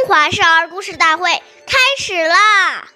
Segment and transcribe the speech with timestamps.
[0.00, 1.24] 中华少儿故事大会
[1.66, 2.88] 开始啦！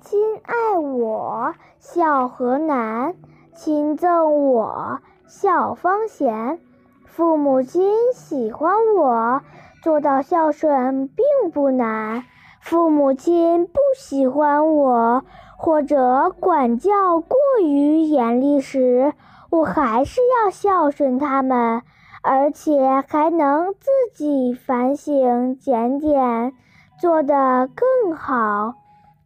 [0.00, 3.12] 亲爱我，孝何难；
[3.54, 6.58] 亲赠我，孝方贤。
[7.04, 9.42] 父母亲喜欢我，
[9.82, 12.22] 做到孝顺并不难；
[12.62, 15.22] 父母亲不喜欢我，
[15.58, 19.12] 或者管教过于严厉时，
[19.50, 21.82] 我还是要孝顺他们。
[22.24, 26.52] 而且还能自己反省检点，
[27.00, 28.76] 做得更好，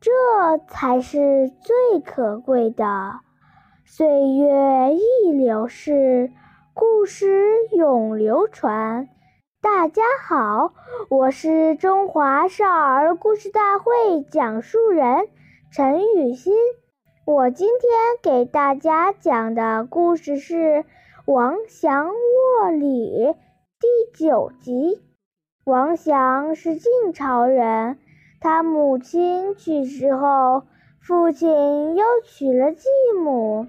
[0.00, 0.12] 这
[0.68, 3.14] 才是最可贵的。
[3.84, 6.30] 岁月易流逝，
[6.72, 9.08] 故事永流传。
[9.60, 10.72] 大家好，
[11.08, 15.26] 我是中华少儿故事大会讲述人
[15.72, 16.54] 陈雨欣。
[17.24, 17.90] 我今天
[18.22, 20.84] 给大家讲的故事是。
[21.26, 23.34] 王祥卧里
[23.80, 25.00] 第九集。
[25.64, 27.98] 王祥是晋朝人，
[28.40, 30.64] 他母亲去世后，
[31.00, 32.86] 父亲又娶了继
[33.18, 33.66] 母。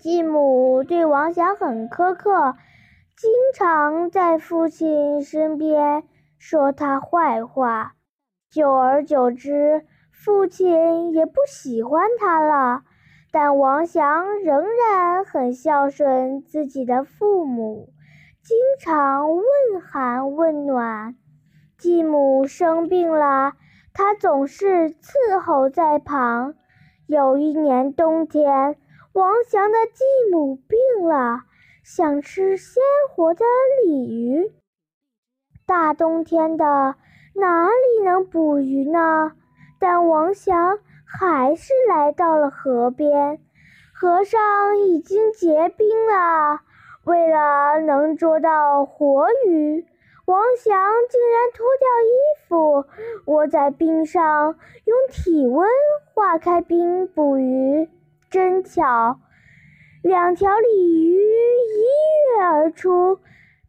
[0.00, 2.56] 继母对王祥很苛刻，
[3.16, 6.02] 经常在父亲身边
[6.38, 7.94] 说他坏话。
[8.50, 12.82] 久而久之，父亲也不喜欢他了。
[13.34, 17.88] 但王祥仍然很孝顺自己的父母，
[18.44, 19.44] 经常问
[19.82, 21.16] 寒问暖。
[21.76, 23.54] 继母生病了，
[23.92, 26.54] 他总是伺候在旁。
[27.08, 28.76] 有一年冬天，
[29.12, 31.40] 王祥的继母病了，
[31.82, 33.44] 想吃鲜活的
[33.84, 34.52] 鲤鱼。
[35.66, 36.94] 大冬天的，
[37.34, 39.32] 哪里能捕鱼呢？
[39.80, 40.78] 但王祥。
[41.20, 43.38] 还是来到了河边，
[43.94, 46.60] 河上已经结冰了。
[47.04, 49.86] 为了能捉到活鱼，
[50.26, 50.74] 王祥
[51.10, 52.10] 竟然脱掉衣
[52.48, 52.86] 服，
[53.26, 55.68] 窝在冰上，用体温
[56.14, 57.88] 化开冰捕鱼。
[58.30, 59.18] 真巧，
[60.02, 63.20] 两条鲤鱼一跃而出，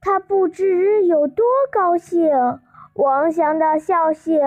[0.00, 2.30] 他不知有多高兴。
[2.94, 4.38] 王祥的孝行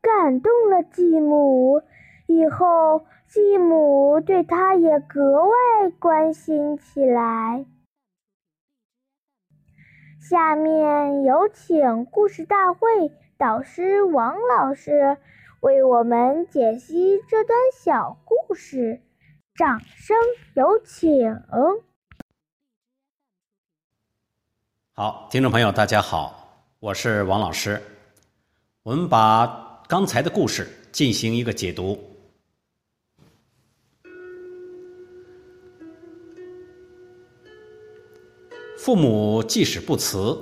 [0.00, 1.82] 感动了继母。
[2.26, 7.66] 以后，继母对他也格外关心起来。
[10.20, 15.18] 下面有请故事大会导师王老师
[15.60, 19.02] 为我们解析这段小故事，
[19.54, 20.16] 掌声
[20.54, 21.42] 有请。
[24.94, 27.82] 好，听众朋友，大家好，我是王老师。
[28.82, 32.13] 我们把刚才的故事进行一个解读。
[38.84, 40.38] 父母即使不辞，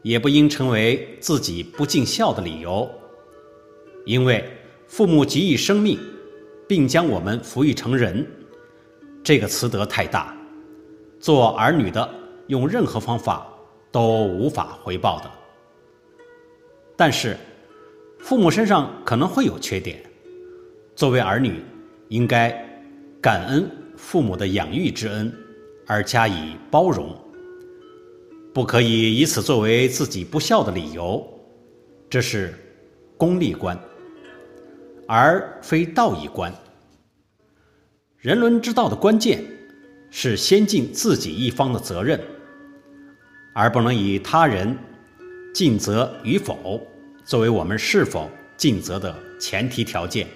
[0.00, 2.90] 也不应成为自己不尽孝的理由。
[4.06, 4.42] 因为
[4.86, 5.98] 父母给予生命，
[6.66, 8.26] 并将我们抚育成人，
[9.22, 10.34] 这个慈德太大，
[11.20, 12.08] 做儿女的
[12.46, 13.46] 用任何方法
[13.92, 15.30] 都无法回报的。
[16.96, 17.36] 但是，
[18.20, 20.02] 父母身上可能会有缺点，
[20.94, 21.62] 作为儿女，
[22.08, 22.50] 应该
[23.20, 25.30] 感恩父母的养育之恩，
[25.86, 27.14] 而加以包容。
[28.56, 31.22] 不可以以此作为自己不孝的理由，
[32.08, 32.54] 这是
[33.18, 33.78] 功利观，
[35.06, 36.50] 而非道义观。
[38.16, 39.44] 人伦之道的关键
[40.10, 42.18] 是先尽自己一方的责任，
[43.52, 44.74] 而不能以他人
[45.52, 46.80] 尽责与否
[47.26, 50.26] 作为我们是否尽责的前提条件。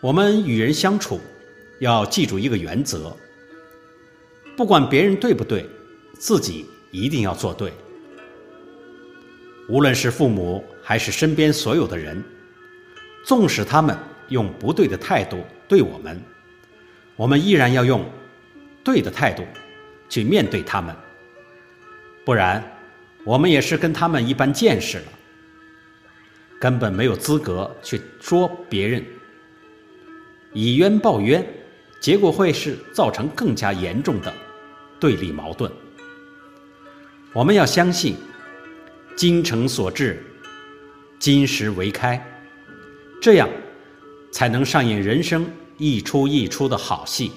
[0.00, 1.18] 我们与人相处，
[1.80, 3.12] 要记住一个原则。
[4.56, 5.68] 不管别人对不对，
[6.18, 7.72] 自己一定要做对。
[9.68, 12.22] 无论是父母还是身边所有的人，
[13.24, 13.96] 纵使他们
[14.28, 16.20] 用不对的态度对我们，
[17.16, 18.04] 我们依然要用
[18.82, 19.42] 对的态度
[20.08, 20.94] 去面对他们。
[22.24, 22.64] 不然，
[23.24, 25.04] 我们也是跟他们一般见识了，
[26.60, 29.04] 根本没有资格去说别人。
[30.52, 31.44] 以冤报冤，
[32.00, 34.32] 结果会是造成更加严重的。
[34.98, 35.70] 对立矛盾，
[37.32, 38.16] 我们要相信
[39.16, 40.22] “精诚所至，
[41.18, 42.20] 金石为开”，
[43.20, 43.48] 这样
[44.32, 45.46] 才能上演人生
[45.76, 47.32] 一出一出的好戏。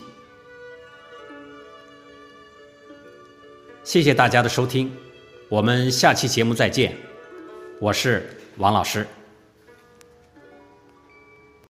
[3.84, 4.92] 谢谢大家的收听，
[5.48, 6.96] 我们下期节目再见，
[7.80, 9.06] 我是王老师。